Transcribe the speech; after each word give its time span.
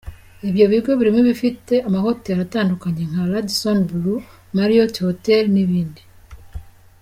Ibyo 0.49 0.65
bigo 0.71 0.91
birimo 0.99 1.19
ibifite 1.23 1.73
amahoteli 1.87 2.39
atandukanye 2.47 3.01
nka 3.09 3.23
Radisson 3.31 3.77
Blu, 3.89 4.15
Marriot 4.55 4.95
hotels 5.05 5.49
n’ibindi. 5.53 6.01